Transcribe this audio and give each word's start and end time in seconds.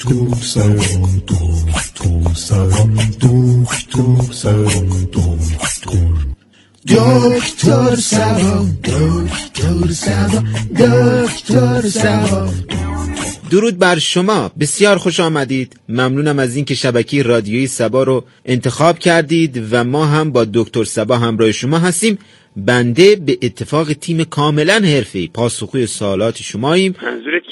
دکتر 0.00 0.76
دکتر 6.86 7.94
دکتر 10.78 11.82
درود 13.50 13.78
بر 13.78 13.98
شما. 13.98 14.50
بسیار 14.60 14.98
خوش 14.98 15.20
آمدید. 15.20 15.76
ممنونم 15.88 16.38
از 16.38 16.56
اینکه 16.56 16.74
شبکه 16.74 17.22
رادیویی 17.22 17.66
سبا 17.66 18.02
رو 18.02 18.24
انتخاب 18.44 18.98
کردید 18.98 19.62
و 19.70 19.84
ما 19.84 20.06
هم 20.06 20.32
با 20.32 20.44
دکتر 20.44 20.84
سبا 20.84 21.18
همراه 21.18 21.52
شما 21.52 21.78
هستیم. 21.78 22.18
بنده 22.56 23.16
به 23.16 23.38
اتفاق 23.42 23.92
تیم 23.92 24.24
کاملا 24.24 24.74
حرفه‌ای 24.74 25.28
پاسخگوی 25.28 25.86
سوالات 25.86 26.42
شماییم. 26.42 26.94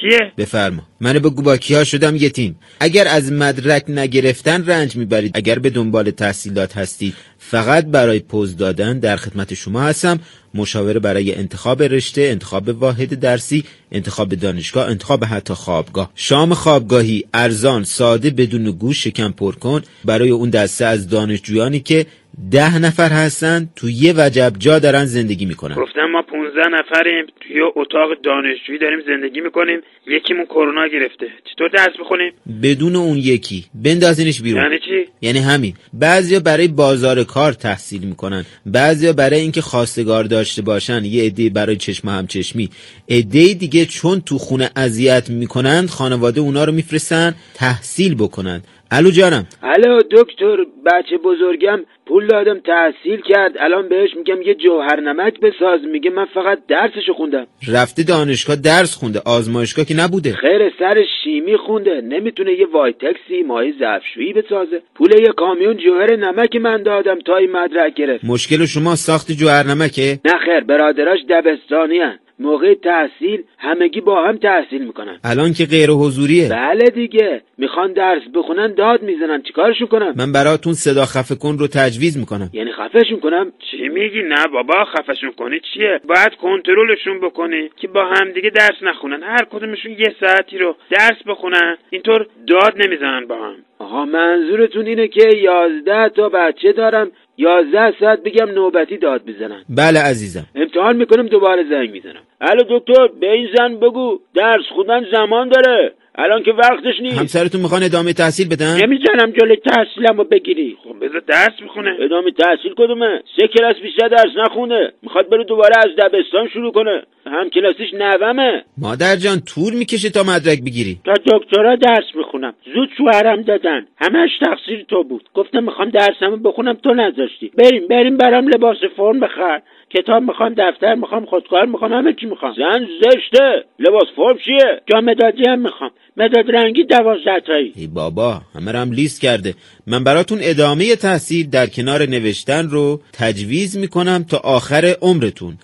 کیه؟ 0.00 0.32
بفرما. 0.38 0.82
من 1.00 1.12
بگو 1.12 1.42
با 1.42 1.56
کیا 1.56 1.84
شدم 1.84 2.16
یه 2.16 2.30
تیم 2.30 2.58
اگر 2.80 3.08
از 3.08 3.32
مدرک 3.32 3.84
نگرفتن 3.88 4.66
رنج 4.66 4.96
می‌برید 4.96 5.30
اگر 5.34 5.58
به 5.58 5.70
دنبال 5.70 6.10
تحصیلات 6.10 6.76
هستید 6.76 7.14
فقط 7.38 7.86
برای 7.86 8.18
پوز 8.18 8.56
دادن 8.56 8.98
در 8.98 9.16
خدمت 9.16 9.54
شما 9.54 9.82
هستم. 9.82 10.20
مشاوره 10.54 11.00
برای 11.00 11.34
انتخاب 11.34 11.82
رشته 11.82 12.22
انتخاب 12.22 12.68
واحد 12.68 13.20
درسی 13.20 13.64
انتخاب 13.92 14.34
دانشگاه 14.34 14.90
انتخاب 14.90 15.24
حتی 15.24 15.54
خوابگاه. 15.54 16.10
شام 16.14 16.54
خوابگاهی 16.54 17.24
ارزان 17.34 17.84
ساده 17.84 18.30
بدون 18.30 18.70
گوش 18.70 19.04
شکم 19.04 19.32
پر 19.32 19.54
کن. 19.54 19.82
برای 20.04 20.30
اون 20.30 20.50
دسته 20.50 20.84
از 20.84 21.08
دانشجویانی 21.08 21.80
که 21.80 22.06
ده 22.50 22.78
نفر 22.78 23.10
هستن 23.12 23.68
تو 23.76 23.90
یه 23.90 24.14
وجب 24.16 24.52
جا 24.58 24.78
دارن 24.78 25.04
زندگی 25.04 25.46
می‌کنن. 25.46 25.74
گفتم 25.74 26.07
15 26.48 26.68
نفریم. 26.68 27.26
توی 27.40 27.60
اتاق 27.76 28.08
دانشجویی 28.24 28.78
داریم 28.78 28.98
زندگی 29.06 29.40
می‌کنیم. 29.40 29.80
یکیمون 30.06 30.44
کرونا 30.44 30.86
گرفته. 30.86 31.26
چطور 31.54 31.68
درس 31.68 31.96
بخونیم 32.00 32.32
بدون 32.62 32.96
اون 32.96 33.16
یکی. 33.16 33.64
بندازینش 33.74 34.42
بیرون. 34.42 34.62
یعنی 34.62 34.78
چی؟ 34.78 35.10
یعنی 35.20 35.38
همین. 35.38 35.74
بعضیا 35.92 36.40
برای 36.40 36.68
بازار 36.68 37.24
کار 37.24 37.52
تحصیل 37.52 38.02
می‌کنن. 38.02 38.44
بعضیا 38.66 39.12
برای 39.12 39.40
اینکه 39.40 39.60
خواستگار 39.60 40.24
داشته 40.24 40.62
باشن. 40.62 41.04
یه 41.04 41.24
عده 41.24 41.50
برای 41.50 41.76
چشم 41.76 42.08
هم 42.08 42.26
چشمی. 42.26 42.70
عده 43.08 43.54
دیگه 43.54 43.86
چون 43.86 44.20
تو 44.20 44.38
خونه 44.38 44.70
اذیت 44.76 45.30
می‌کنن 45.30 45.86
خانواده 45.86 46.40
اونا 46.40 46.64
رو 46.64 46.72
میفرستن 46.72 47.34
تحصیل 47.54 48.14
بکنن. 48.14 48.62
الو 48.90 49.10
جانم. 49.10 49.46
الو 49.62 50.00
دکتر 50.10 50.56
بچه 50.86 51.16
بزرگم 51.24 51.80
پول 52.06 52.26
دادم 52.26 52.60
تحصیل 52.60 53.20
کرد. 53.20 53.52
الان 53.60 53.88
بهش 53.88 54.10
میگم 54.16 54.42
یه 54.42 54.54
جوهر 54.54 55.00
نمک 55.00 55.40
بساز. 55.40 55.80
میگه 55.92 56.10
من 56.10 56.24
فقط 56.34 56.58
درسشو 56.68 57.12
خوندم. 57.12 57.46
رفته 57.68 58.02
دانشگاه 58.02 58.56
درس 58.56 58.96
خونده. 58.96 59.20
آزمایشگاه 59.26 59.84
که 59.84 59.94
نبوده. 59.94 60.32
خیر 60.32 60.72
سر 60.78 61.04
شیمی 61.24 61.56
خونده. 61.56 62.00
نمی‌تونه 62.00 62.52
یه 62.52 62.66
وایتکسی 62.72 63.42
ماهی 63.46 63.74
ظرفشویی 63.78 64.32
بسازه. 64.32 64.82
پول 64.94 65.10
یه 65.12 65.32
کامیون 65.36 65.76
جوهر 65.76 66.16
نمک 66.16 66.56
من 66.56 66.82
دادم 66.82 67.18
تا 67.26 67.36
این 67.36 67.52
مدرک 67.52 67.94
گرفت. 67.94 68.24
مشکل 68.24 68.66
شما 68.66 68.94
ساخت 68.96 69.32
جوهر 69.32 69.66
نمکه 69.66 70.18
نه 70.24 70.38
خیر 70.44 70.60
برادراش 70.60 71.18
دبستانی 71.30 71.98
هن. 71.98 72.18
موقع 72.40 72.74
تحصیل 72.74 73.42
همگی 73.58 74.00
با 74.00 74.24
هم 74.24 74.36
تحصیل 74.36 74.86
می‌کنن. 74.86 75.18
الان 75.24 75.52
که 75.52 75.66
غیر 75.66 75.90
حضوریه. 75.90 76.48
بله 76.48 76.84
دیگه. 76.90 77.42
می‌خوان 77.58 77.92
درس 77.92 78.22
بخونن 78.34 78.74
داد 78.74 79.02
می‌زنن. 79.02 79.42
چیکارشون 79.42 79.86
کنم؟ 79.86 80.14
من 80.16 80.32
براتون 80.32 80.72
صدا 80.72 81.04
خفه 81.04 81.34
کن 81.34 81.58
رو 81.58 81.66
تجویز 81.66 82.18
می‌کنم. 82.18 82.50
یعنی 82.52 82.72
خفهشون 82.72 83.20
کنم؟ 83.20 83.52
چی 83.70 83.88
میگی؟ 83.88 84.22
نه 84.22 84.46
بابا 84.52 84.84
خفشون 84.84 85.32
کنی 85.32 85.60
چیه؟ 85.74 86.00
باید 86.08 86.34
کنترلشون 86.42 87.20
بکنی 87.20 87.70
که 87.76 87.88
با 87.88 88.04
همدیگه 88.04 88.50
درس 88.50 88.82
نخونن. 88.82 89.22
هر 89.22 89.44
کدومشون 89.50 89.92
یه 89.92 90.14
ساعتی 90.20 90.58
رو 90.58 90.76
درس 90.90 91.22
بخونن. 91.26 91.76
اینطور 91.90 92.26
داد 92.46 92.74
نمی‌زنن 92.76 93.26
با 93.26 93.36
هم. 93.36 93.54
آها 93.78 94.04
منظورتون 94.04 94.86
اینه 94.86 95.08
که 95.08 95.28
یازده 95.36 96.08
تا 96.08 96.28
بچه 96.28 96.72
دارم 96.72 97.10
یازده 97.38 97.94
ساعت 98.00 98.22
بگم 98.22 98.50
نوبتی 98.50 98.96
داد 98.96 99.22
بزنن. 99.26 99.64
بله 99.68 100.00
عزیزم. 100.00 100.46
امتحان 100.54 100.96
می‌کنم 100.96 101.26
دوباره 101.26 101.64
زنگ 101.70 101.90
می‌زنم. 101.90 102.22
الو 102.40 102.62
دکتر 102.78 103.08
به 103.20 103.32
این 103.32 103.48
زن 103.56 103.76
بگو 103.76 104.18
درس 104.34 104.64
خوندن 104.74 105.04
زمان 105.12 105.48
داره. 105.48 105.92
الان 106.18 106.42
که 106.42 106.52
وقتش 106.52 107.00
نیست. 107.00 107.18
همسرتون 107.18 107.60
می‌خوان 107.60 107.82
ادامه 107.82 108.12
تحصیل 108.12 108.48
بدن؟ 108.48 108.74
نمی‌زنم 108.84 109.30
جلوی 109.40 109.56
تحصیلمو 109.56 110.24
بگیری. 110.24 110.76
خب 110.84 110.96
بذار 111.04 111.22
درس 111.26 111.56
بخونه 111.64 111.96
ادامه 112.00 112.30
تحصیل 112.30 112.72
کدومه؟ 112.76 113.22
سه 113.36 113.48
کلاس 113.48 113.76
بیشتر 113.82 114.08
درس 114.08 114.32
نخونه. 114.36 114.92
می‌خواد 115.02 115.28
بره 115.28 115.44
دوباره 115.44 115.74
از 115.78 115.90
دبستان 115.98 116.48
شروع 116.52 116.72
کنه. 116.72 117.02
هم 117.26 117.50
کلاسیش 117.50 117.94
نومه. 117.94 118.64
مادر 118.78 119.16
جان 119.16 119.40
طول 119.40 119.74
می‌کشه 119.74 120.10
تا 120.10 120.22
مدرک 120.22 120.60
بگیری. 120.66 120.98
تا 121.04 121.14
دکترا 121.26 121.76
درس 121.76 122.04
می‌خونم 122.14 122.54
زود 122.74 122.88
شوهرم 122.96 123.42
دادن. 123.42 123.86
همش 124.00 124.30
تقصیر 124.44 124.84
تو 124.88 125.04
بود. 125.04 125.24
گفتم 125.34 125.64
می‌خوام 125.64 125.90
درسمو 125.90 126.36
بخونم 126.36 126.74
تو 126.74 126.94
نذاشتی. 126.94 127.50
بریم 127.58 127.88
بریم 127.88 128.16
برام 128.16 128.48
لباس 128.48 128.76
فرم 128.96 129.20
بخر. 129.20 129.60
کتاب 129.90 130.22
می‌خوام 130.22 130.54
دفتر 130.58 130.94
می‌خوام 130.94 131.24
خودکار 131.24 131.66
می‌خوام 131.66 131.92
همه 131.92 132.12
چی 132.20 132.26
می‌خوام. 132.26 132.54
زن 132.56 132.86
زشته. 133.02 133.64
لباس 133.78 134.06
فرم 134.16 134.38
چیه؟ 134.44 134.80
جا 134.86 135.00
مدادی 135.00 135.42
هم 135.48 135.58
می‌خوام. 135.58 135.90
مداد 136.16 136.50
رنگی 136.50 136.84
دوازده 136.84 137.40
تایی. 137.46 137.72
ای 137.76 137.86
بابا 137.86 138.40
همه 138.54 138.78
هم 138.78 138.92
لیست 138.92 139.20
کرده. 139.20 139.54
من 139.86 140.04
براتون 140.04 140.38
ادامه 140.42 140.96
تحصیل 140.96 141.50
در 141.50 141.66
کنار 141.66 142.00
نوشتن 142.02 142.68
رو 142.68 143.00
تجویز 143.12 143.78
می‌کنم 143.78 144.24
تا 144.30 144.36
آخر 144.44 144.94
عمرتون. 145.02 145.54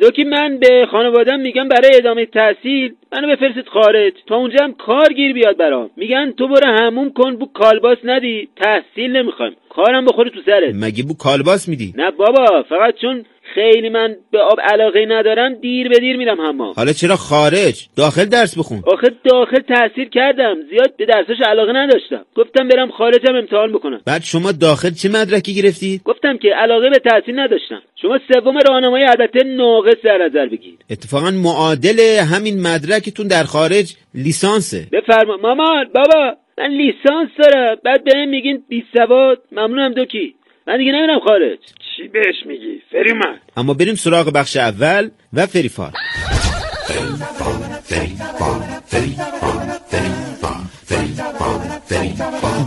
دوکی 0.00 0.24
من 0.24 0.58
به 0.58 0.86
خانوادم 0.90 1.40
میگم 1.40 1.68
برای 1.68 1.90
ادامه 1.96 2.26
تحصیل 2.26 2.94
منو 3.12 3.36
بفرستید 3.36 3.68
خارج. 3.68 4.12
تا 4.26 4.36
اونجا 4.36 4.64
هم 4.64 4.72
کار 4.72 5.12
گیر 5.12 5.32
بیاد 5.32 5.56
برام. 5.56 5.90
میگن 5.96 6.32
تو 6.38 6.48
برو 6.48 6.76
هموم 6.78 7.12
کن 7.12 7.36
بو 7.36 7.46
کالباس 7.46 7.98
ندی. 8.04 8.48
تحصیل 8.56 9.16
نمی‌خوایم. 9.16 9.52
کارم 9.68 10.04
بخوره 10.04 10.30
تو 10.30 10.40
سرت. 10.46 10.74
مگه 10.74 11.02
بو 11.02 11.14
کالباس 11.14 11.68
میدی؟ 11.68 11.94
نه 11.96 12.10
بابا 12.10 12.62
فقط 12.68 12.94
چون 13.00 13.24
خیلی 13.54 13.88
من 13.88 14.16
به 14.32 14.38
آب 14.38 14.60
علاقه 14.60 15.06
ندارم 15.08 15.54
دیر 15.54 15.88
به 15.88 15.98
دیر 15.98 16.16
میرم 16.16 16.40
حمام. 16.40 16.72
حالا 16.76 16.92
چرا 16.92 17.16
خارج؟ 17.16 17.88
داخل 17.96 18.24
درس 18.24 18.58
بخون. 18.58 18.82
آخه 18.86 19.08
داخل 19.24 19.58
تحصیل 19.68 20.08
کردم 20.08 20.54
زیاد 20.70 20.96
به 20.96 21.06
درسش 21.06 21.40
علاقه 21.46 21.72
نداشتم. 21.72 22.24
گفتم 22.34 22.68
برم 22.68 22.90
خارجم 22.90 23.34
امتحان 23.34 23.72
بکنم. 23.72 24.00
بعد 24.06 24.22
شما 24.22 24.52
داخل 24.52 24.90
چه 24.90 25.08
مدرکی 25.08 25.54
گرفتید؟ 25.54 26.02
گفتم 26.04 26.36
که 26.36 26.48
علاقه 26.48 26.90
به 26.90 26.98
تحصیل 27.10 27.38
نداشتم. 27.38 27.82
شما 28.02 28.18
سوم 28.32 28.58
راهنمایی 28.68 29.04
البته 29.04 29.44
ناقص 29.44 29.96
در 30.04 30.18
نظر 30.26 30.46
بگیرید. 30.46 30.84
اتفاقا 30.90 31.30
معادل 31.30 31.98
همین 32.34 32.60
مدرکتون 32.60 33.26
در 33.28 33.42
خارج 33.42 33.94
لیسانسه. 34.14 34.86
بفرما 34.92 35.36
مامان 35.36 35.84
بابا 35.94 36.36
من 36.58 36.70
لیسانس 36.70 37.28
دارم. 37.38 37.76
بعد 37.84 38.04
بهم 38.04 38.28
میگین 38.28 38.62
بی 38.68 38.84
سواد 38.94 39.38
ممنونم 39.52 39.92
دوکی 39.92 40.34
من 40.66 40.76
دیگه 40.78 40.92
نمیرم 40.92 41.20
خارج. 41.20 41.58
چی 41.96 42.08
بهش 42.08 42.46
میگی؟ 42.46 42.82
فری 42.92 43.10
اومد 43.10 43.40
اما 43.56 43.74
بریم 43.74 43.94
سراغ 43.94 44.32
بخش 44.32 44.56
اول 44.56 45.10
و 45.32 45.46
فریفار 45.46 45.92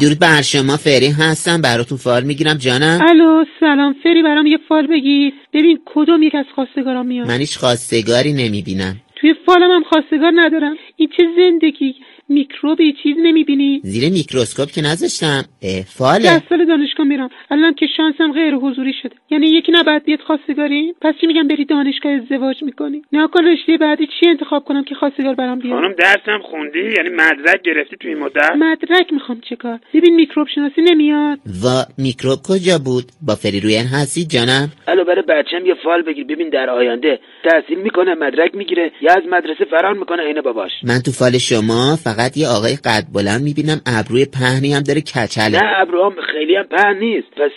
درود 0.01 0.19
بر 0.19 0.41
شما 0.41 0.77
فری 0.77 1.07
هستم. 1.07 1.61
براتون 1.61 1.97
فال 1.97 2.23
می‌گیرم. 2.23 2.57
جانم. 2.57 2.99
الو 3.09 3.45
سلام. 3.59 3.95
فری 4.03 4.23
برام 4.23 4.45
یه 4.45 4.57
فال 4.69 4.87
بگیر 4.87 5.33
ببین 5.53 5.79
کدوم 5.85 6.23
یک 6.23 6.35
از 6.35 6.45
خواستگارام 6.55 7.07
میاد؟ 7.07 7.27
من 7.27 7.39
هیچ 7.39 7.57
خواستگاری 7.57 8.33
نمی‌بینم. 8.33 8.95
توی 9.15 9.33
فالم 9.45 9.71
هم 9.71 9.83
خواستگار 9.83 10.31
ندارم. 10.35 10.75
این 10.95 11.09
چه 11.17 11.23
زندگی؟ 11.37 11.95
میکروبی 12.29 12.93
چیز 13.03 13.15
نمی‌بینی. 13.23 13.81
زیر 13.83 14.11
میکروسکوپ 14.11 14.71
که 14.71 14.81
نذاشتم. 14.81 15.43
اه، 15.63 15.81
فاله 15.81 16.23
ده 16.23 16.43
سال 16.49 16.65
دانشگاه 16.65 17.07
میرم. 17.07 17.29
الان 17.51 17.73
که 17.73 17.85
شانسم 17.97 18.31
غیر 18.33 18.53
حضوری 18.53 18.93
شده. 19.01 19.15
یعنی 19.29 19.47
یکی 19.47 19.71
نباید 19.71 20.03
بیاد 20.03 20.19
خواستگاری. 20.27 20.93
پس 21.01 21.13
چی 21.21 21.27
میگم؟ 21.27 21.47
بری 21.47 21.65
دانشگاه 21.65 22.11
ازدواج 22.11 22.63
می‌کنی. 22.63 23.01
نه 23.11 23.27
کن 23.27 23.43
رشته 23.45 23.77
بعدی 23.77 24.07
چی 24.19 24.29
انتخاب 24.29 24.63
کنم 24.63 24.83
که 24.83 24.95
خواستگار 24.95 25.33
برام 25.35 25.59
بیاد؟ 25.59 25.73
خانم 25.73 25.93
درسم 25.93 26.39
خوندی؟ 26.51 26.79
یعنی 26.79 27.09
مدرک 27.09 27.61
گرفتی 27.63 27.95
تو 28.01 28.07
این 28.07 28.17
مدت؟ 28.17 28.51
مدرک 28.57 29.13
می‌خوام 29.13 29.41
چیکار؟ 29.49 29.79
ببین 29.93 30.15
میکروب 30.15 30.47
شناسی 30.55 30.81
نمیاد. 30.81 31.39
و 31.63 31.67
میکروب 31.97 32.39
کجا 32.49 32.77
بود؟ 32.85 33.05
با 33.27 33.35
فری 33.35 33.59
روین 33.59 33.85
هستی 33.85 34.25
جانم. 34.25 34.71
الو 34.87 35.03
برای 35.03 35.21
بچم 35.21 35.65
یه 35.65 35.75
فال 35.83 36.01
بگیر. 36.01 36.25
ببین 36.25 36.49
در 36.49 36.69
آینده 36.69 37.19
تحصیل 37.43 37.79
می‌کنه 37.83 38.15
مدرک 38.15 38.55
می‌گیره. 38.55 38.91
یا 39.01 39.13
از 39.13 39.23
مدرسه 39.31 39.65
فرار 39.71 39.93
می‌کنه. 39.93 40.23
عین 40.23 40.41
باباش. 40.41 40.71
من 40.83 40.99
تو 41.05 41.11
فال 41.11 41.37
شما 41.37 41.95
فقط 41.95 42.14
یه 42.37 42.47
آقای 42.47 42.75
قد 42.75 43.05
بلند 43.13 43.41
می‌بینم 43.41 43.81
ابروی 43.85 44.25
پهنی 44.25 44.73
هم 44.73 44.83
داره 44.83 45.01
کچله 45.01 45.59
نه 45.59 45.81
ابروام 45.81 46.15
خیلی 46.31 46.55
هم 46.55 46.63
پهن 46.63 46.97
نیست. 46.99 47.27
پس 47.31 47.51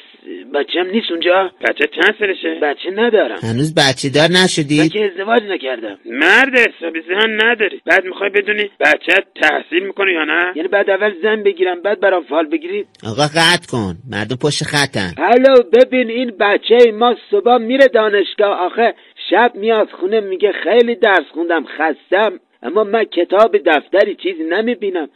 بچم 0.55 0.90
نیست 0.93 1.10
اونجا. 1.10 1.50
بچه 1.60 1.84
چند 1.96 2.14
سالشه؟ 2.19 2.60
بچه 2.62 2.90
ندارم. 2.96 3.38
هنوز 3.43 3.75
بچه 3.75 4.08
دار 4.08 4.28
من 4.28 4.40
نشدی 4.44 4.88
که 4.88 5.05
ازدواج 5.05 5.43
نکردم. 5.43 5.99
مرد 6.06 6.55
حسابی 6.58 7.00
ذهن 7.08 7.32
نداری. 7.44 7.81
بعد 7.87 8.05
می‌خوای 8.05 8.31
بدونی 8.31 8.70
بچه 8.81 9.14
تحصیل 9.43 9.82
می‌کنه 9.87 10.12
یا 10.12 10.25
نه؟ 10.25 10.52
یعنی 10.56 10.69
بعد 10.69 10.90
اول 10.90 11.12
زن 11.22 11.43
بگیرم 11.43 11.82
بعد 11.82 12.00
برام 12.00 12.22
فال 12.22 12.46
بگیرید 12.46 12.87
آقا 13.06 13.22
قطع 13.22 13.66
کن. 13.70 13.94
مردم 14.11 14.37
پشت 14.37 14.64
خطن. 14.64 15.14
الو 15.19 15.54
ببین 15.72 16.11
این 16.11 16.32
بچه 16.40 16.93
ما 16.93 17.16
صبح 17.31 17.58
میره 17.58 17.88
دانشگاه. 17.88 18.58
آخه 18.66 18.94
شب 19.31 19.52
میاد 19.54 19.88
خونه 20.00 20.20
میگه 20.20 20.52
خیلی 20.64 20.94
درس 20.94 21.26
خوندم 21.34 21.64
خستم. 21.64 22.32
اما 22.62 22.84
من 22.84 23.05
کتاب 23.05 23.56
دفتری 23.66 24.14
چیزی 24.14 24.44
نمی‌بینم. 24.50 25.08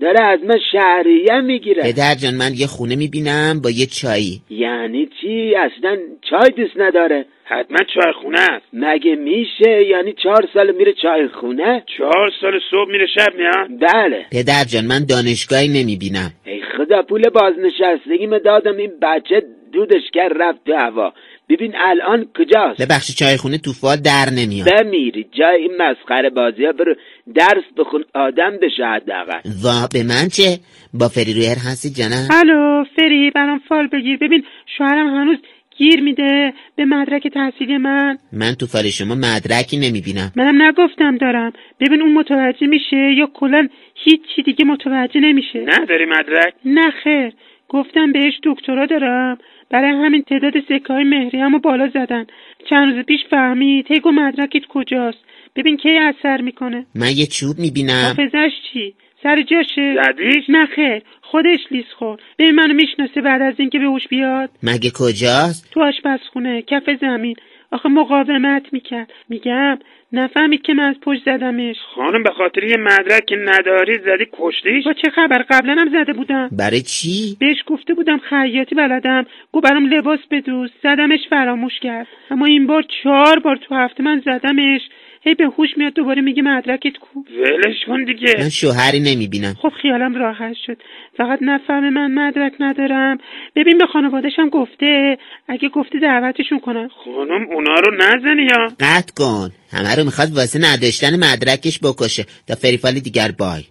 داره 0.00 0.22
از 0.22 0.40
من 0.40 0.58
شهریه 0.72 1.40
می‌گیره. 1.40 1.82
پدر 1.82 2.14
جان 2.14 2.34
من 2.34 2.52
یه 2.54 2.66
خونه 2.66 2.96
می‌بینم 2.96 3.60
با 3.64 3.70
یه 3.70 3.86
چایی. 3.86 4.40
یعنی 4.50 5.08
چی؟ 5.20 5.54
اصلا 5.54 5.96
چای 6.30 6.50
دوست 6.56 6.76
نداره. 6.76 7.24
حتما 7.44 7.78
چای 7.94 8.12
خونه 8.22 8.40
است. 8.40 8.66
مگه 8.72 9.14
میشه؟ 9.14 9.84
یعنی 9.84 10.12
چهار 10.22 10.48
سال 10.54 10.74
میره 10.76 10.92
چای 11.02 11.28
خونه؟ 11.28 11.84
چهار 11.98 12.30
سال 12.40 12.60
صبح 12.70 12.90
میره 12.90 13.06
شب 13.14 13.34
میاد. 13.38 13.80
بله. 13.80 14.26
پدر 14.32 14.64
جان 14.64 14.84
من 14.84 15.04
دانشگاهی 15.04 15.68
نمی‌بینم. 15.68 16.30
ای 16.46 16.62
خدا 16.76 17.02
پول 17.02 17.22
بازنشستگی 17.28 18.26
دادم. 18.44 18.76
این 18.76 18.92
بچه 19.02 19.42
دودش 19.72 20.02
کرد 20.14 20.42
رفت 20.42 20.58
تو 20.66 20.74
هوا. 20.74 21.12
ببین 21.48 21.72
الان 21.76 22.26
کجاست؟ 22.38 22.82
ببخشی 22.82 23.12
چای 23.12 23.36
خونه 23.36 23.58
تو 23.58 23.72
فال 23.72 23.96
در 23.96 24.26
نمیاد. 24.36 24.68
بمیری. 24.68 25.26
جای 25.32 25.62
این 25.62 25.72
مسخره 25.78 26.30
بازی 26.30 26.64
ها 26.64 26.72
برو 26.72 26.94
درس 27.34 27.64
بخون 27.76 28.04
آدم 28.14 28.50
بشه 28.62 28.84
حداقل. 28.84 29.40
وا 29.62 29.88
به 29.92 30.02
من 30.02 30.28
چه؟ 30.28 30.58
با 30.94 31.08
فری 31.08 31.34
رویر 31.34 31.58
هستی 31.68 31.90
جانم 31.90 32.28
الو 32.30 32.84
فری 32.96 33.30
برام 33.34 33.58
فال 33.68 33.86
بگیر. 33.86 34.18
ببین 34.18 34.44
شوهرم 34.78 35.06
هنوز 35.06 35.38
گیر 35.78 36.00
میده 36.00 36.52
به 36.76 36.84
مدرک 36.84 37.26
تحصیلی 37.28 37.76
من. 37.76 38.18
من 38.32 38.54
تو 38.54 38.66
فال 38.66 38.90
شما 38.90 39.14
مدرکی 39.14 39.76
نمی‌بینم. 39.76 40.32
منم 40.36 40.62
نگفتم 40.62 41.16
دارم. 41.16 41.52
ببین 41.80 42.02
اون 42.02 42.14
متوجه 42.14 42.66
میشه 42.66 43.14
یا 43.18 43.30
کلا 43.34 43.68
هیچی 43.94 44.42
دیگه 44.44 44.64
متوجه 44.64 45.20
نمیشه. 45.20 45.58
نداری 45.66 46.04
مدرک؟ 46.04 46.54
نه 46.64 46.90
خیر. 47.04 47.32
گفتم 47.68 48.12
بهش 48.12 48.34
دکترا 48.44 48.86
دارم. 48.86 49.38
برای 49.70 49.90
همین 49.90 50.22
تعداد 50.22 50.60
سکه 50.60 50.92
های 50.92 51.04
مهری 51.04 51.38
همو 51.38 51.58
بالا 51.58 51.88
زدن. 51.88 52.26
چند 52.70 52.94
روز 52.94 53.04
پیش 53.04 53.20
فهمید 53.30 53.86
هیگو 53.88 54.10
مدرکت 54.10 54.66
کجاست. 54.68 55.18
ببین 55.56 55.76
کی 55.76 55.96
اثر 55.96 56.40
می‌کنه. 56.40 56.86
من 56.94 57.10
یه 57.10 57.26
چوب 57.26 57.58
می‌بینم. 57.58 58.14
حافظش 58.16 58.52
چی؟ 58.72 58.94
سر 59.22 59.42
جاشه 59.42 59.94
زدیش؟ 59.94 60.44
نه 60.48 60.66
خیر. 60.66 61.02
خودش 61.22 61.58
لیز 61.70 61.84
خور 61.98 62.18
ببین 62.38 62.54
منو 62.54 62.74
می‌شناسه 62.74 63.20
بعد 63.20 63.42
از 63.42 63.54
اینکه 63.58 63.78
به 63.78 63.84
هوش 63.84 64.08
بیاد. 64.08 64.50
مگه 64.62 64.90
کجاست؟ 64.90 65.70
تو 65.72 65.80
آشپزخونه 65.82 66.62
کف 66.62 66.90
زمین. 67.00 67.36
آخه 67.72 67.88
مقاومت 67.88 68.72
می‌کرد. 68.72 69.12
میگم 69.28 69.78
نفهمید 70.12 70.62
که 70.62 70.74
من 70.74 70.84
از 70.84 70.96
پشت 71.02 71.24
زدمش. 71.24 71.76
خانم 71.94 72.22
به 72.22 72.30
خاطر 72.30 72.64
یه 72.64 72.76
مدرک 72.76 73.26
که 73.26 73.36
نداری 73.36 73.94
زدی 73.94 74.26
کشتیش؟ 74.32 74.84
با 74.84 74.92
چه 74.92 75.10
خبر؟ 75.10 75.42
قبلا 75.50 75.74
هم 75.74 75.88
زده 75.88 76.12
بودم. 76.12 76.48
برای 76.52 76.82
چی؟ 76.82 77.36
بهش 77.40 77.62
گفته 77.66 77.94
بودم 77.94 78.18
خیاطی 78.18 78.74
بلدم. 78.74 79.26
گو 79.52 79.60
برام 79.60 79.86
لباس 79.86 80.20
بدوز. 80.30 80.70
زدمش 80.82 81.20
فراموش 81.30 81.78
کرد. 81.82 82.06
اما 82.30 82.46
این 82.46 82.66
بار 82.66 82.84
چهار 83.02 83.38
بار 83.38 83.56
تو 83.56 83.74
هفته 83.74 84.02
من 84.02 84.22
زدمش. 84.24 84.80
هی 85.28 85.34
به 85.34 85.44
هوش 85.44 85.68
میاد 85.76 85.92
دوباره 85.92 86.22
میگه 86.22 86.42
مدرکت 86.42 86.96
کو 87.00 87.20
ولش 87.20 87.76
کن 87.86 88.04
دیگه. 88.04 88.34
من 88.38 88.48
شوهری 88.48 89.00
نمی‌بینم. 89.00 89.54
خب 89.62 89.72
خیالم 89.82 90.14
راحت 90.14 90.56
شد. 90.66 90.76
فقط 91.16 91.38
نفهمه 91.42 91.90
من 91.90 92.10
مدرک 92.14 92.52
ندارم. 92.60 93.18
ببین 93.56 93.78
به 93.78 93.86
خانوادشم 93.92 94.48
گفته 94.48 95.18
اگه 95.48 95.68
گفته 95.68 95.98
دعوتشون 96.02 96.60
کنن. 96.60 96.88
خانم 97.04 97.46
اونا 97.54 97.74
رو 97.74 97.94
نزنی 97.94 98.42
یا؟ 98.42 98.66
قطع 98.80 99.14
کن. 99.14 99.50
همه 99.72 99.94
رو 99.94 100.04
می‌خواد 100.04 100.36
واسه 100.36 100.58
نداشتن 100.58 101.16
مدرکش 101.16 101.78
بکشه. 101.82 102.24
تا 102.46 102.54
فریفال 102.54 102.92
دیگر 102.92 103.30
بای. 103.38 103.62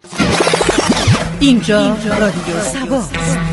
اینجا 1.41 1.97
رادیو 2.19 2.59
سبا. 2.59 3.46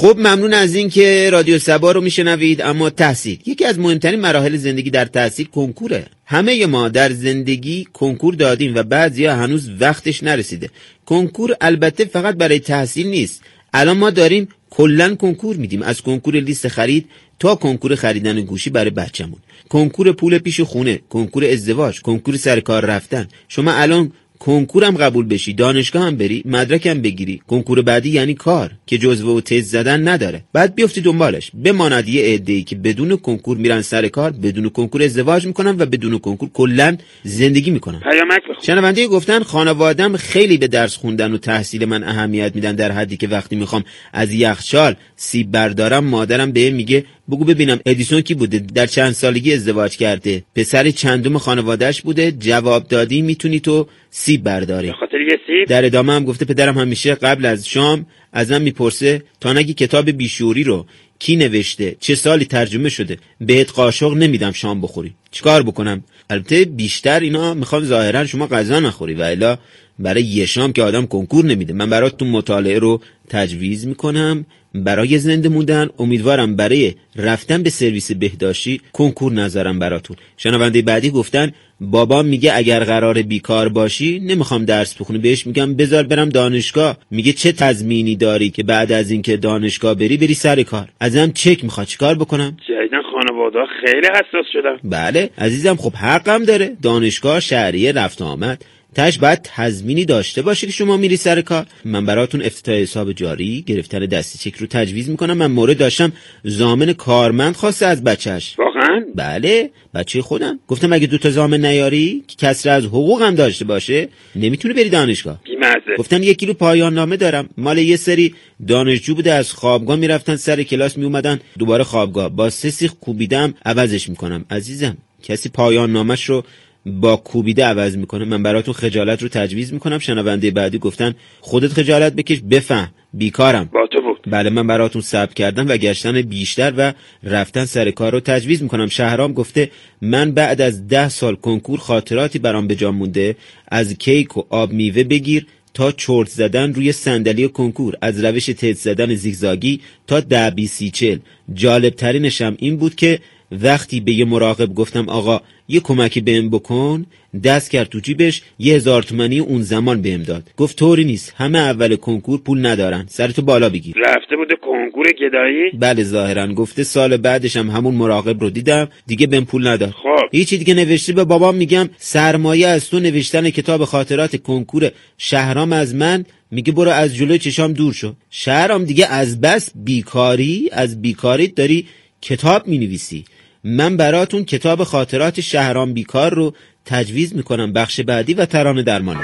خب 0.00 0.16
ممنون 0.18 0.54
از 0.54 0.74
اینکه 0.74 1.30
رادیو 1.32 1.58
سبا 1.58 1.92
رو 1.92 2.00
میشنوید 2.00 2.62
اما 2.62 2.90
تحصیل 2.90 3.38
یکی 3.46 3.64
از 3.64 3.78
مهمترین 3.78 4.20
مراحل 4.20 4.56
زندگی 4.56 4.90
در 4.90 5.04
تحصیل 5.04 5.46
کنکوره. 5.46 6.06
همه 6.26 6.66
ما 6.66 6.88
در 6.88 7.12
زندگی 7.12 7.86
کنکور 7.92 8.34
دادیم 8.34 8.74
و 8.74 8.82
بعضیا 8.82 9.36
هنوز 9.36 9.70
وقتش 9.80 10.22
نرسیده. 10.22 10.70
کنکور 11.06 11.56
البته 11.60 12.04
فقط 12.04 12.34
برای 12.34 12.58
تحصیل 12.58 13.06
نیست. 13.06 13.42
الان 13.72 13.96
ما 13.96 14.10
داریم 14.10 14.48
کلا 14.70 15.14
کنکور 15.14 15.56
میدیم. 15.56 15.82
از 15.82 16.02
کنکور 16.02 16.34
لیست 16.34 16.68
خرید 16.68 17.06
تا 17.38 17.54
کنکور 17.54 17.94
خریدن 17.94 18.40
گوشی 18.40 18.70
برای 18.70 18.90
بچه‌مون. 18.90 19.38
کنکور 19.68 20.12
پول 20.12 20.38
پیش 20.38 20.60
خونه 20.60 21.00
کنکور 21.10 21.44
ازدواج 21.44 22.00
کنکور 22.00 22.36
سر 22.36 22.60
کار 22.60 22.84
رفتن. 22.84 23.28
شما 23.48 23.72
الان 23.72 24.12
کنکورم 24.40 24.96
قبول 24.96 25.26
بشی 25.26 25.52
دانشگاه 25.52 26.02
هم 26.06 26.16
بری 26.16 26.42
مدرکم 26.44 27.02
بگیری. 27.02 27.40
کنکور 27.46 27.82
بعدی 27.82 28.10
یعنی 28.10 28.34
کار 28.34 28.70
که 28.86 28.98
جزوه 28.98 29.36
و 29.36 29.40
تز 29.40 29.70
زدن 29.70 30.08
نداره. 30.08 30.42
بعد 30.52 30.74
بیفتی 30.74 31.00
دنبالش. 31.00 31.50
بماند 31.64 32.08
یه 32.08 32.34
عده 32.34 32.62
که 32.62 32.76
بدون 32.76 33.16
کنکور 33.16 33.56
میرن 33.56 33.82
سر 33.82 34.08
کار 34.08 34.30
بدون 34.30 34.68
کنکور 34.68 35.02
ازدواج 35.02 35.46
می‌کنن 35.46 35.76
و 35.78 35.86
بدون 35.86 36.18
کنکور 36.18 36.48
کلا 36.52 36.96
زندگی 37.22 37.70
می‌کنن. 37.70 38.00
پیامک 38.00 38.42
شنونده 38.62 39.06
گفتن 39.06 39.42
خانوادم 39.42 40.16
خیلی 40.16 40.58
به 40.58 40.68
درس 40.68 40.96
خوندن 40.96 41.32
و 41.32 41.38
تحصیل 41.38 41.84
من 41.84 42.02
اهمیت 42.04 42.54
میدن 42.54 42.74
در 42.74 42.92
حدی 42.92 43.16
که 43.16 43.28
وقتی 43.28 43.56
می‌خوام 43.56 43.84
از 44.12 44.32
یخچال 44.32 44.94
سیب 45.16 45.50
بردارم 45.50 46.04
مادرم 46.04 46.52
به 46.52 46.70
میگه 46.70 47.04
بگو 47.30 47.44
ببینم 47.44 47.80
ادیسون 47.86 48.20
کی 48.20 48.34
بوده؟ 48.34 48.58
در 48.58 48.86
چند 48.86 49.12
سالگی 49.12 49.54
ازدواج 49.54 49.96
کرده. 49.96 50.42
پسر 50.56 50.90
چندم 50.90 51.38
خانوادهش 51.38 52.00
بوده؟ 52.00 52.32
جواب 52.32 52.88
دادی 52.88 53.22
می‌تونی 53.22 53.60
تو 53.60 53.86
سیب 54.10 54.42
برداری. 54.42 54.92
خاطر 54.92 55.20
یه 55.20 55.38
سیب؟ 55.46 55.68
در 55.68 55.84
ادامه 55.84 56.12
هم 56.12 56.24
گفته 56.24 56.44
پدرم 56.44 56.78
همیشه 56.78 57.14
قبل 57.14 57.46
از 57.46 57.68
شام 57.68 58.06
ازم 58.32 58.62
می‌پرسه 58.62 59.22
تا 59.40 59.52
نگی 59.52 59.74
کتاب 59.74 60.10
بیشوری 60.10 60.64
رو 60.64 60.86
کی 61.18 61.36
نوشته؟ 61.36 61.96
چه 62.00 62.14
سالی 62.14 62.44
ترجمه 62.44 62.88
شده؟ 62.88 63.18
بهت 63.40 63.70
قاشق 63.70 64.12
نمیدم 64.12 64.52
شام 64.52 64.80
بخوری. 64.80 65.14
چیکار 65.30 65.62
بکنم؟ 65.62 66.04
البته 66.30 66.64
بیشتر 66.64 67.20
اینا 67.20 67.54
می‌خوام 67.54 67.84
ظاهرا 67.84 68.26
شما 68.26 68.46
غذا 68.46 68.80
نخوری 68.80 69.14
و 69.14 69.22
الا 69.22 69.58
برای 70.00 70.22
یه 70.22 70.46
شام 70.46 70.72
که 70.72 70.82
آدم 70.82 71.06
کنکور 71.06 71.44
نمیده. 71.44 71.72
من 71.72 71.90
براتون 71.90 72.28
مطالعه 72.28 72.78
رو 72.78 73.00
تجویز 73.28 73.86
می‌کنم. 73.86 74.46
برای 74.74 75.18
زنده 75.18 75.48
موندن 75.48 75.88
امیدوارم 75.98 76.56
برای 76.56 76.94
رفتن 77.16 77.62
به 77.62 77.70
سرویس 77.70 78.12
بهداشتی 78.12 78.80
کنکور 78.92 79.32
نذارم 79.32 79.78
براتون. 79.78 80.16
شنونده 80.36 80.82
بعدی 80.82 81.10
گفتن 81.10 81.52
بابام 81.80 82.26
میگه 82.26 82.52
اگر 82.54 82.84
قرار 82.84 83.22
بیکار 83.22 83.68
باشی 83.68 84.20
نمی‌خوام 84.20 84.64
درس 84.64 84.94
بخونی. 84.94 85.18
بهش 85.18 85.46
میگم 85.46 85.74
بذار 85.74 86.02
برم 86.02 86.28
دانشگاه. 86.28 86.96
میگه 87.10 87.32
چه 87.32 87.52
تضمینی 87.52 88.16
داری 88.16 88.50
که 88.50 88.62
بعد 88.62 88.92
از 88.92 89.10
اینکه 89.10 89.36
دانشگاه 89.36 89.94
بری 89.94 90.16
بری 90.16 90.34
سر 90.34 90.62
کار؟ 90.62 90.88
ازم 91.00 91.30
چک 91.32 91.64
می‌خواد. 91.64 91.86
چیکار 91.86 92.14
بکنم؟ 92.14 92.56
جدیدن 92.68 93.02
خانواده 93.12 93.58
خیلی 93.84 94.06
حساس 94.06 94.46
شدن. 94.52 94.76
بله 94.84 95.30
عزیزم 95.38 95.76
خب 95.76 95.94
حقم 95.94 96.44
داره. 96.44 96.76
دانشگاه 96.82 97.40
شهریه 97.40 97.92
رفت 97.92 98.22
آمد. 98.22 98.64
تش 98.94 99.18
باید 99.18 99.40
تضمینی 99.42 100.04
داشته 100.04 100.42
باشه 100.42 100.66
که 100.66 100.72
شما 100.72 100.96
میری 100.96 101.16
سر 101.16 101.40
کار. 101.40 101.66
من 101.84 102.06
براتون 102.06 102.42
افتتاح 102.42 102.74
حساب 102.74 103.12
جاری 103.12 103.62
گرفتن 103.66 103.98
دستی 103.98 104.50
چک 104.50 104.56
رو 104.56 104.66
تجویز 104.66 105.10
می‌کنم. 105.10 105.36
من 105.36 105.46
مورد 105.46 105.78
داشتم 105.78 106.12
زامن 106.44 106.92
کارمند 106.92 107.56
خواسته 107.56 107.86
از 107.86 108.04
بچهش 108.04 108.54
واقعا؟ 108.58 109.04
بله 109.14 109.70
بچه 109.94 110.22
خودم. 110.22 110.58
گفتم 110.68 110.92
اگه 110.92 111.06
دوتا 111.06 111.30
زامن 111.30 111.64
نیاری 111.64 112.24
که 112.28 112.46
کسر 112.46 112.70
از 112.70 112.84
حقوقم 112.84 113.34
داشته 113.34 113.64
باشه 113.64 114.08
نمی‌تونه 114.36 114.74
بری 114.74 114.88
دانشگاه. 114.88 115.40
بیمزه. 115.44 115.96
گفتم 115.98 116.22
یک 116.22 116.38
کیلو 116.38 116.54
پایان 116.54 116.94
نامه 116.94 117.16
دارم. 117.16 117.48
مال 117.56 117.78
یه 117.78 117.96
سری 117.96 118.34
دانشجو 118.68 119.14
بوده 119.14 119.32
از 119.32 119.52
خوابگاه 119.52 119.96
می‌رفتن 119.96 120.36
سر 120.36 120.62
کلاس 120.62 120.98
میومدن 120.98 121.40
دوباره 121.58 121.84
خوابگاه. 121.84 122.28
با 122.28 122.50
سه 122.50 122.70
سیخ 122.70 122.94
کوبیدم 122.94 123.54
عوضش 123.64 124.08
می‌کنم. 124.08 124.44
عزیزم 124.50 124.96
کسی 125.22 125.48
پایان 125.48 125.92
نامش 125.92 126.24
رو 126.24 126.44
با 126.86 127.16
کوبیده 127.16 127.64
عوض 127.64 127.96
می‌کنه. 127.96 128.24
من 128.24 128.42
براتون 128.42 128.74
خجالت 128.74 129.22
رو 129.22 129.28
تجویز 129.28 129.72
می‌کنم. 129.72 129.98
شنونده 129.98 130.50
بعدی 130.50 130.78
گفتن 130.78 131.14
خودت 131.40 131.72
خجالت 131.72 132.12
بکش 132.12 132.40
بفهم 132.50 132.90
بیکارم. 133.14 133.70
با 133.72 133.86
تو 133.92 134.02
بود. 134.02 134.20
بله 134.26 134.50
من 134.50 134.66
براتون 134.66 135.02
ثبت 135.02 135.34
کردم 135.34 135.68
و 135.68 135.76
گشتن 135.76 136.22
بیشتر 136.22 136.72
و 136.76 136.92
رفتن 137.22 137.64
سر 137.64 137.90
کار 137.90 138.12
رو 138.12 138.20
تجویز 138.20 138.62
می‌کنم. 138.62 138.88
شهرام 138.88 139.32
گفته 139.32 139.70
من 140.02 140.30
بعد 140.30 140.60
از 140.60 140.88
ده 140.88 141.08
سال 141.08 141.34
کنکور 141.34 141.78
خاطراتی 141.78 142.38
برام 142.38 142.66
به 142.66 142.74
جا 142.74 142.92
مونده. 142.92 143.36
از 143.68 143.94
کیک 143.94 144.36
و 144.36 144.42
آب 144.50 144.72
میوه 144.72 145.04
بگیر 145.04 145.46
تا 145.74 145.92
چرت 145.92 146.28
زدن 146.28 146.74
روی 146.74 146.92
صندلی 146.92 147.48
کنکور. 147.48 147.94
از 148.02 148.24
روش 148.24 148.46
تیت 148.46 148.76
زدن 148.76 149.14
زیگزاگی 149.14 149.80
تا 150.06 150.20
ده 150.20 150.50
بی 150.50 150.66
سی 150.66 150.90
چل 150.90 151.18
جالب 151.54 151.94
ترینشم 151.94 152.56
این 152.58 152.76
بود 152.76 152.94
که 152.94 153.18
وقتی 153.52 154.00
به 154.00 154.12
یه 154.12 154.24
مراقب 154.24 154.74
گفتم 154.74 155.08
آقا 155.08 155.40
یه 155.70 155.80
کمکی 155.80 156.20
بهم 156.20 156.50
بکن. 156.50 157.06
دست 157.44 157.70
کرد 157.70 157.88
تو 157.88 158.00
جیبش 158.00 158.42
یه 158.58 158.74
هزار 158.74 159.02
تومنی 159.02 159.38
اون 159.38 159.62
زمان 159.62 160.02
بهم 160.02 160.22
داد. 160.22 160.50
گفت 160.56 160.76
طوری 160.78 161.04
نیست 161.04 161.34
همه 161.36 161.58
اول 161.58 161.96
کنکور 161.96 162.40
پول 162.40 162.66
ندارن. 162.66 163.04
سرتو 163.08 163.42
بالا 163.42 163.68
بگیر. 163.68 163.94
رفته 163.98 164.36
بوده 164.36 164.54
کنکور 164.56 165.06
گدایی؟ 165.12 165.70
بله 165.78 166.04
ظاهرا. 166.04 166.54
گفته 166.54 166.82
سال 166.82 167.16
بعدش 167.16 167.56
هم 167.56 167.70
همون 167.70 167.94
مراقب 167.94 168.40
رو 168.40 168.50
دیدم. 168.50 168.88
دیگه 169.06 169.26
بهم 169.26 169.44
پول 169.44 169.66
نداد. 169.66 169.90
خب. 169.90 170.28
هیچی 170.32 170.58
دیگه 170.58 170.74
نوشته 170.74 171.12
به 171.12 171.24
بابام 171.24 171.54
میگم. 171.54 171.88
سرمایه 171.98 172.66
از 172.66 172.90
تو 172.90 173.00
نوشتن 173.00 173.50
کتاب 173.50 173.84
خاطرات 173.84 174.36
کنکور 174.42 174.90
شهرام 175.18 175.72
از 175.72 175.94
من. 175.94 176.24
میگه 176.50 176.72
برو 176.72 176.90
از 176.90 177.16
جلوی 177.16 177.38
چشام 177.38 177.72
دور 177.72 177.92
شو. 177.92 178.12
شهرام 178.30 178.84
دیگه 178.84 179.06
از 179.06 179.40
بس 179.40 179.70
بیکاری 179.74 180.68
از 180.72 181.02
بیکاری 181.02 181.46
داری 181.48 181.86
کتاب 182.22 182.68
می‌نویسی. 182.68 183.24
من 183.64 183.96
براتون 183.96 184.44
کتاب 184.44 184.84
خاطرات 184.84 185.40
شهرام 185.40 185.94
بیکار 185.94 186.34
رو 186.34 186.54
تجویز 186.84 187.36
می‌کنم. 187.36 187.72
بخش 187.72 188.00
بعدی 188.00 188.34
و 188.34 188.46
ترانه 188.46 188.82
درمانه 188.82 189.20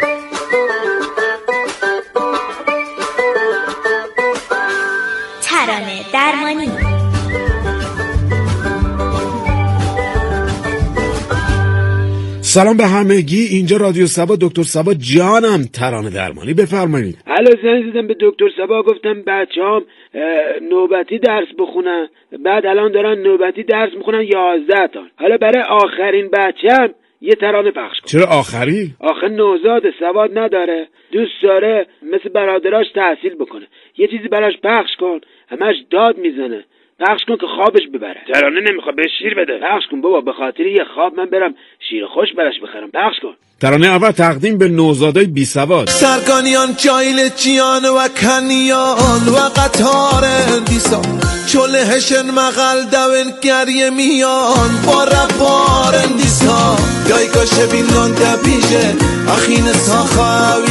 ترانه 5.43 6.01
درمانی. 6.13 6.67
سلام 12.41 12.77
به 12.77 12.87
همه 12.87 13.21
گی 13.21 13.45
اینجا 13.45 13.77
رادیو 13.77 14.07
سبا 14.07 14.37
دکتر 14.41 14.63
سبا 14.63 14.95
جانم. 14.95 15.65
ترانه 15.73 16.11
درمانی. 16.11 16.55
بفرمایید. 16.55 17.19
الو 17.27 17.51
زنگ 17.63 17.93
زدم 17.93 18.07
به 18.07 18.15
دکتر 18.21 18.45
سبا. 18.57 18.83
گفتم 18.83 19.23
بچه‌ام 19.27 19.83
نوبتی 20.63 21.19
درس 21.19 21.49
بخونن. 21.59 22.09
بعد 22.45 22.67
الان 22.67 22.93
دارن 22.93 23.19
نوبتی 23.19 23.63
درس 23.63 23.95
می‌خونن 23.95 24.23
یازده 24.23 24.87
تا 24.87 25.03
حالا 25.17 25.37
برای 25.37 25.63
آخرین 25.63 26.29
بچه 26.29 26.69
هم 26.73 26.95
یه 27.21 27.33
ترانه 27.33 27.71
پخش 27.71 28.01
کن. 28.01 28.07
چرا 28.07 28.27
آخری؟ 28.27 28.91
آخه 29.01 29.29
نوزاد 29.29 29.83
سواد 29.99 30.39
نداره. 30.39 30.89
دوست 31.13 31.43
داره 31.43 31.87
مثل 32.03 32.29
برادراش 32.29 32.87
تحصیل 32.95 33.35
بکنه. 33.35 33.67
یه 33.99 34.09
چیزی 34.09 34.29
براش 34.29 34.55
پخش 34.63 34.97
کن. 34.97 35.21
همش 35.49 35.77
داد 35.91 36.19
می‌زنه. 36.19 36.65
پخش 37.01 37.23
کن 37.29 37.37
که 37.37 37.47
خوابش 37.57 37.83
ببره. 37.95 38.21
ترانه 38.33 38.61
نمی‌خواد 38.71 38.97
به 38.97 39.07
شیر 39.19 39.35
بده. 39.35 39.59
پخش 39.59 39.85
کن 39.91 40.01
بابا 40.01 40.21
به 40.21 40.33
خاطر 40.33 40.67
یه 40.67 40.85
خواب 40.95 41.15
من 41.15 41.27
برم 41.27 41.55
شیر 41.89 42.07
خوش 42.15 42.29
براش 42.39 42.55
بخرم. 42.63 42.91
پخش 42.91 43.17
کن. 43.23 43.35
ترانه 43.61 43.87
اول 43.87 44.11
تقدیم 44.11 44.59
به 44.59 44.69
نوزادای 44.69 45.27
بی 45.27 45.45
سواد. 45.45 45.89
سرگانیان 45.89 46.69
جایل 46.85 47.29
چیان 47.29 47.85
و 47.85 48.09
کنیان 48.09 49.25
و 49.35 49.39
قطار 49.61 50.25
دیسا 50.67 51.03
چله 51.53 51.79
هشن 51.79 52.27
مغل 52.39 52.81
دون 52.95 53.29
گریه 53.43 53.91
میان. 53.91 54.71
با 54.87 55.05
رپار 55.05 55.95
دیسا 56.17 56.77
یای 57.09 57.29
گاشه 57.35 57.67
بینان 57.73 58.11
دبیشه 58.13 58.85
اخین 59.29 59.67
ساخاویشه 59.73 60.66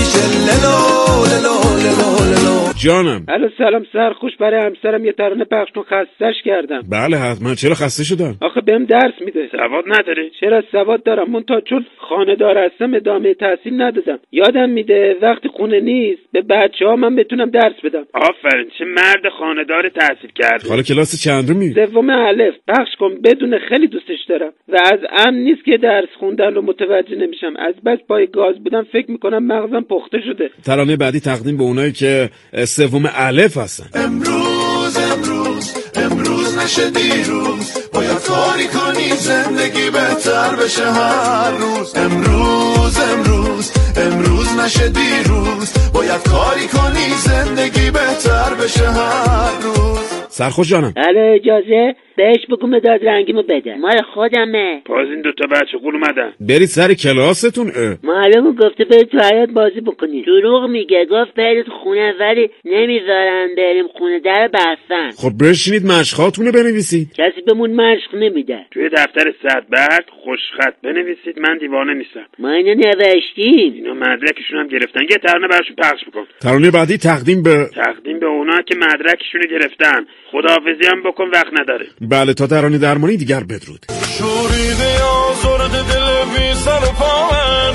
جانم. 2.86 3.26
الو 3.28 3.50
سلام 3.58 3.86
سرخوش 3.94 4.32
برای 4.40 4.66
همسرم 4.66 5.06
یه 5.06 5.12
ترانه 5.12 5.46
پخش 5.46 5.72
کن 5.76 5.82
خستش 5.82 6.36
کردم. 6.46 6.82
بله 6.92 7.18
حتما. 7.18 7.56
چرا 7.56 7.74
خسته 7.74 8.04
شدن؟ 8.04 8.34
آخه 8.42 8.62
بهم 8.62 8.86
درس 8.86 9.14
میده. 9.26 9.50
سواد 9.52 9.84
نداری 9.88 10.32
چرا 10.40 10.64
سواد 10.72 11.04
دارم؟ 11.04 11.32
من 11.32 11.44
تا 11.44 11.62
چون 11.62 11.86
خانه 12.10 12.36
دار 12.36 12.58
هستم 12.58 12.94
ادامه 12.94 13.34
تحصیل 13.34 13.82
ندادم. 13.82 14.20
یادم 14.32 14.70
میده 14.70 15.16
وقتی 15.22 15.48
خونه 15.48 15.80
نیست 15.80 16.22
به 16.32 16.42
بچه 16.42 16.86
ها 16.86 16.96
من 16.96 17.16
بتونم 17.16 17.50
درس 17.50 17.80
بدم. 17.84 18.06
آفرین 18.14 18.70
چه 18.78 18.86
مرد 18.86 19.30
خاندار 19.40 19.90
تحصیل 19.90 20.32
کرده. 20.36 20.70
حالا 20.70 20.82
کلاس 20.82 21.24
چندمی 21.24 21.74
سوم 21.74 22.10
الف. 22.10 22.56
پخش 22.68 22.96
کن 23.00 23.12
بدون 23.24 23.60
خیلی 23.70 23.88
دوستش 23.88 24.20
دارم. 24.30 24.52
و 24.68 24.78
از 24.94 25.00
امن 25.26 25.38
نیست 25.38 25.66
که 25.66 25.78
درس 25.78 26.10
خوندن 26.20 26.54
رو 26.54 26.62
متوجه 26.62 27.16
نمیشم. 27.16 27.54
از 27.60 27.76
بس 27.86 28.00
پای 28.08 28.28
گاز 28.28 28.56
بودم 28.64 28.84
فکر 28.92 29.12
می‌کنم 29.12 29.44
مغزم 29.46 29.82
پخته 29.82 30.22
شده. 30.28 30.50
ترانه 30.66 30.98
بعدی 30.98 31.20
تقدیم 31.20 31.58
به 31.58 31.64
اونایی 31.64 31.92
که 31.92 32.30
سوم 32.76 33.10
الف 33.14 33.58
هستن. 33.58 33.90
امروز 33.94 34.98
امروز 34.98 35.72
امروز 35.96 36.58
نشه 36.58 36.90
دیروز. 36.90 37.72
باید 37.94 38.20
کاری 38.20 38.68
کنی 38.68 39.10
زندگی 39.18 39.90
بهتر 39.90 40.56
بشه 40.56 40.92
هر 40.92 41.52
روز. 41.52 41.96
امروز 41.96 42.98
امروز 43.00 43.72
امروز 43.96 44.48
نشه 44.60 44.90
دیروز. 44.90 45.70
باید 45.94 46.24
کاری 46.24 46.68
کنی 46.68 47.08
زندگی 47.26 47.92
بهتر 47.92 48.54
بشه 48.54 48.92
هر 48.92 49.52
روز. 49.64 50.15
سرخوش 50.38 50.70
جانم. 50.70 50.94
الو 50.98 51.34
اجازه؟ 51.36 51.96
بهش 52.18 52.46
بگو 52.50 52.68
مداد 52.68 53.06
رنگیمو 53.08 53.42
بده. 53.42 53.76
مال 53.76 54.02
خودمه. 54.14 54.82
باز 54.86 55.08
این 55.10 55.22
دوتا 55.22 55.48
بچه 55.48 55.78
قول 55.78 55.96
اومدن. 55.96 56.34
برید 56.40 56.68
سر 56.78 56.94
کلاستون 56.94 57.68
اه. 57.68 57.98
معلمو 58.04 58.52
گفته 58.54 58.86
برید 58.86 59.08
تو 59.08 59.18
حیات 59.20 59.50
بازی 59.50 59.82
بکنید. 59.82 60.26
دروغ 60.26 60.70
میگه. 60.70 61.06
گفت 61.12 61.34
برید 61.34 61.66
خونه 61.68 62.14
ولی 62.20 62.50
نمی‌ذارن 62.66 63.48
بریم 63.58 63.88
خونه. 63.88 64.20
در 64.20 64.50
بستن. 64.54 65.12
خب 65.12 65.32
بشینید 65.44 65.86
مشقاتونو 65.86 66.52
بنویسید. 66.52 67.14
کسی 67.14 67.42
بهمون 67.46 67.72
مشق 67.72 68.16
نمیده. 68.16 68.66
توی 68.72 68.90
دفتر 68.90 69.34
صد 69.44 69.64
بعد 69.70 70.06
خوشخط 70.24 70.74
بنویسید. 70.84 71.40
من 71.40 71.58
دیوانه 71.58 71.94
نیستم. 71.94 72.26
ما 72.40 72.52
اینو 72.52 72.74
نوشتیم. 72.74 73.74
اینا 73.74 73.94
مدرکشون 73.94 74.60
هم 74.60 74.68
گرفتن. 74.68 75.02
یه 75.02 75.18
ترانه 75.18 75.48
براشون 75.48 75.76
پخش 75.76 76.06
بکن. 76.08 76.26
ترانه 76.42 76.72
بعدی 76.72 76.98
تقدیم 76.98 77.44
به 77.44 77.70
تقدیم 77.76 78.20
به 78.20 78.26
اونا 78.26 78.62
که 78.62 78.76
مدرکشون 78.76 79.42
گرفتن. 79.52 80.06
خداحافظی 80.36 80.86
هم 80.92 81.00
بکن 81.10 81.28
وقت 81.34 81.54
نداره. 81.62 81.86
بله 82.02 82.34
تا 82.34 82.48
ترانه 82.48 82.78
درمانی 82.78 83.18
دیگر 83.18 83.44
بدرود. 83.44 83.86
شوریده 84.18 85.04
آزرد 85.04 85.72
دل 85.72 86.08
بی 86.34 86.54
سر 86.54 86.84
و 86.86 86.92
پا 87.00 87.30
من. 87.32 87.74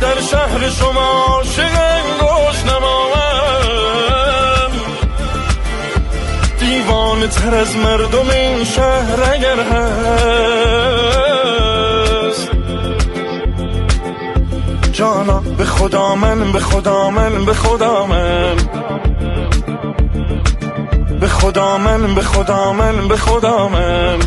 در 0.00 0.20
شهر 0.20 0.68
شما 0.68 1.24
عاشق 1.28 1.76
گشنما 2.20 3.08
من 3.14 4.70
دیوانه 6.60 7.28
تر 7.28 7.54
از 7.54 7.76
مردم 7.76 8.30
این 8.30 8.64
شهر 8.64 9.22
اگر 9.34 9.60
هست. 9.60 10.00
جانا 14.92 15.40
به 15.58 15.64
خدا 15.64 16.14
من 16.14 16.52
به 16.52 16.60
خدا 16.60 17.10
من 17.10 17.44
به 17.44 17.54
خدا 17.54 18.06
من. 18.06 18.56
به 21.20 21.26
خدا 21.26 21.78
من 21.78 22.14
به 22.14 22.20
خدا 22.20 22.72
من 22.72 23.08
به 23.08 23.16
خدا 23.16 23.68
من. 23.68 24.18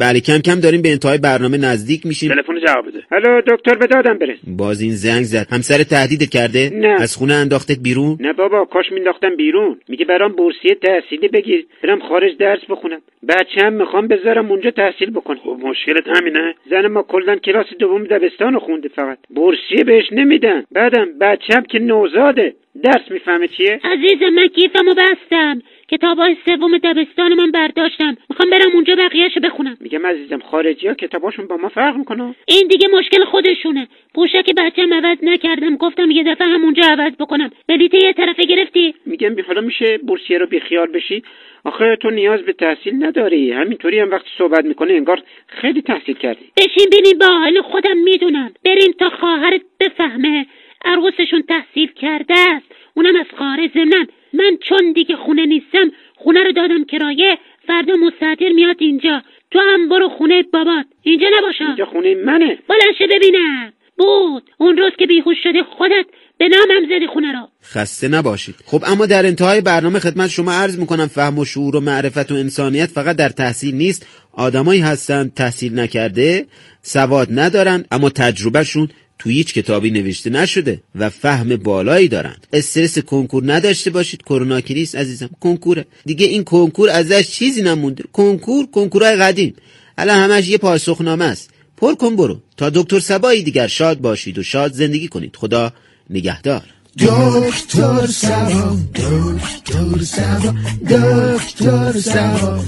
بله 0.00 0.20
کم 0.20 0.38
کم 0.38 0.60
داریم 0.60 0.82
به 0.82 0.90
انتهای 0.90 1.18
برنامه 1.18 1.58
نزدیک 1.58 2.06
میشیم. 2.06 2.34
تلفن 2.34 2.60
جواب 2.66 2.86
بده. 2.88 3.02
الو 3.12 3.40
دکتر 3.40 3.74
به 3.74 3.86
دادم 3.86 4.18
برس 4.18 4.38
باز 4.46 4.80
این 4.80 4.92
زنگ 4.92 5.24
زد. 5.24 5.46
همسر 5.52 5.82
تهدیدت 5.82 6.30
کرده؟ 6.30 6.70
نه. 6.74 6.96
از 7.00 7.16
خونه 7.16 7.34
انداختت 7.34 7.78
بیرون؟ 7.82 8.16
نه 8.20 8.32
بابا 8.32 8.64
کاش 8.64 8.92
مینداختم 8.92 9.36
بیرون. 9.36 9.80
میگه 9.88 10.04
برام 10.04 10.32
بورسیه 10.32 10.74
تحصیلی 10.74 11.28
بگیر. 11.28 11.66
برم 11.82 12.00
خارج 12.08 12.36
درس 12.38 12.60
بخونم. 12.68 13.00
بچه 13.28 13.66
هم 13.66 13.72
می‌خوام 13.72 14.08
بذارم 14.08 14.50
اونجا 14.50 14.70
تحصیل 14.70 15.10
بکنه 15.10 15.38
خب 15.44 15.56
مشکلت 15.62 16.04
همینه. 16.16 16.54
زن 16.70 16.86
ما 16.86 17.02
کلا 17.02 17.36
کلاس 17.36 17.66
دوم 17.78 18.04
دبستان 18.04 18.58
خونده 18.58 18.88
فقط. 18.88 19.18
بورسیه 19.34 19.84
بهش 19.86 20.04
نمیدن. 20.12 20.62
بعدم 20.72 21.06
بچه 21.20 21.54
هم 21.56 21.64
که 21.64 21.78
نوزاده. 21.78 22.54
درس 22.82 23.10
می‌فهمه 23.10 23.48
چیه؟ 23.48 23.80
عزیزم 23.84 24.28
من 24.28 24.46
کیفمو 24.46 24.94
بستم. 24.94 25.62
کتابای 25.88 26.36
سوم 26.44 26.78
دبستان 26.78 27.34
من 27.34 27.50
برداشتم. 27.50 28.16
می‌خوام 28.30 28.50
برم 28.50 28.70
اونجا 28.74 28.94
بقیهشو 28.94 29.40
بخونم. 29.40 29.76
میگم 29.80 30.06
عزیزم 30.06 30.38
خارجی 30.38 30.88
ها 30.88 30.94
کتاباشون 30.94 31.46
با 31.46 31.56
ما 31.56 31.68
فرق 31.68 31.96
می‌کنه. 31.96 32.34
این 32.46 32.68
دیگه 32.68 32.88
مشکل 32.92 33.24
خودشونه. 33.24 33.88
پوشک 34.14 34.54
بچم 34.56 34.94
عوض 34.94 35.18
نکردم. 35.22 35.76
گفتم 35.76 36.10
یه 36.10 36.22
دفعه 36.22 36.46
همونجا 36.46 36.82
عوض 36.82 37.12
بکنم. 37.12 37.50
بلیت 37.68 37.94
یه 37.94 38.12
طرفه 38.12 38.42
گرفتی؟ 38.42 38.94
میگم 39.06 39.36
حالا 39.46 39.60
میشه 39.60 39.98
بورسیه 39.98 40.38
رو 40.38 40.46
بیخیال 40.46 40.86
بشی؟ 40.86 41.22
آخه 41.64 41.96
تو 41.96 42.10
نیاز 42.10 42.40
به 42.40 42.52
تحصیل 42.52 43.04
نداری. 43.04 43.52
همینطوری 43.52 43.98
هم 43.98 44.10
وقتی 44.10 44.28
صحبت 44.38 44.64
می‌کنه 44.64 44.92
انگار 44.92 45.22
خیلی 45.46 45.82
تحصیل 45.82 46.14
کردی. 46.14 46.44
بشین 46.56 46.86
ببین 46.92 47.18
با 47.18 47.26
حال 47.26 47.62
خودم 47.62 47.96
می‌دونم. 47.96 48.52
بریم 48.64 48.92
تا 48.98 49.10
خواهرت 49.10 49.62
بفهمه. 49.80 50.46
عروسشون 50.84 51.42
تحصیل 51.42 51.92
کرده 51.92 52.34
است. 52.38 52.69
اونم 53.00 53.20
از 53.20 53.26
خارج 53.38 53.70
ضمناً 53.74 54.04
من 54.32 54.58
چون 54.68 54.92
دیگه 54.92 55.16
خونه 55.16 55.46
نیستم 55.46 55.90
خونه 56.16 56.44
رو 56.44 56.52
دادم 56.52 56.84
کرایه 56.84 57.38
فردا 57.66 57.94
مستطیر 57.94 58.52
میاد 58.52 58.76
اینجا. 58.78 59.22
تو 59.50 59.58
هم 59.58 59.88
برو 59.88 60.08
خونه 60.08 60.42
بابات 60.42 60.86
اینجا 61.02 61.26
نباشم 61.38 61.64
اینجا 61.66 61.84
خونه 61.84 62.14
منه. 62.14 62.58
بلنشه 62.68 63.06
ببینم. 63.16 63.72
بود. 63.98 64.50
اون 64.58 64.76
روز 64.76 64.92
که 64.98 65.06
بیهوش 65.06 65.36
شدی 65.42 65.62
خودت 65.62 66.06
به 66.38 66.48
نامم 66.48 66.96
زدی 66.96 67.06
خونه 67.06 67.32
رو. 67.32 67.48
خسته 67.64 68.08
نباشید. 68.08 68.54
خب 68.66 68.82
اما 68.86 69.06
در 69.06 69.26
انتهای 69.26 69.60
برنامه 69.60 69.98
خدمت 69.98 70.30
شما 70.30 70.52
عرض 70.52 70.78
می‌کنم 70.78 71.06
فهم 71.06 71.38
و 71.38 71.44
شعور 71.44 71.76
و 71.76 71.80
معرفت 71.80 72.32
و 72.32 72.34
انسانیت 72.34 72.86
فقط 72.86 73.16
در 73.16 73.28
تحصیل 73.28 73.74
نیست. 73.74 74.06
آدمایی 74.32 74.80
هستن 74.80 75.32
تحصیل 75.36 75.78
نکرده 75.78 76.46
سواد 76.82 77.28
ندارن 77.30 77.84
اما 77.90 78.10
تجربهشون 78.10 78.88
تو 79.20 79.30
هیچ 79.30 79.54
کتابی 79.54 79.90
نوشته 79.90 80.30
نشده 80.30 80.82
و 80.94 81.10
فهم 81.10 81.56
بالایی 81.56 82.08
دارن 82.08 82.36
استرس 82.52 82.98
کنکور 82.98 83.52
نداشته 83.52 83.90
باشید. 83.90 84.22
کرونا 84.22 84.60
که 84.60 84.74
نیست 84.74 84.94
عزیزم 84.94 85.30
کنکوره. 85.40 85.86
دیگه 86.04 86.26
این 86.26 86.44
کنکور 86.44 86.90
ازش 86.90 87.30
چیزی 87.30 87.62
نمونده. 87.62 88.04
کنکور 88.12 88.66
کنکورای 88.66 89.16
قدیم. 89.16 89.54
الان 89.98 90.18
همش 90.18 90.48
یه 90.48 90.58
پاسخنامه 90.58 91.24
است. 91.24 91.50
پر 91.76 91.94
کن 91.94 92.16
برو. 92.16 92.40
تا 92.56 92.70
دکتر 92.70 93.00
سبایی 93.00 93.42
دیگر 93.42 93.66
شاد 93.66 93.98
باشید 93.98 94.38
و 94.38 94.42
شاد 94.42 94.72
زندگی 94.72 95.08
کنید. 95.08 95.36
خدا 95.36 95.72
نگهدار. 96.10 96.62
دکتر 96.98 98.06
سبا 98.06 98.76
دکتر 98.94 100.04
سبا 100.04 100.54
دکتر 100.90 101.92
سبا. 101.92 102.60